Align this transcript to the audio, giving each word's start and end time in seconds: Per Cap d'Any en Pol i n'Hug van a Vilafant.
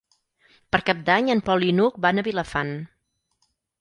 Per 0.75 0.79
Cap 0.87 1.03
d'Any 1.09 1.29
en 1.33 1.43
Pol 1.49 1.65
i 1.67 1.69
n'Hug 1.81 1.99
van 2.07 2.23
a 2.23 2.25
Vilafant. 2.29 2.73